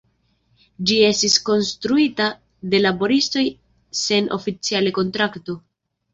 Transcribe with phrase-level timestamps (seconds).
[0.91, 2.31] Ĝi estis konstruita
[2.73, 3.45] de laboristoj
[4.01, 5.59] sen oficiale kontrakto.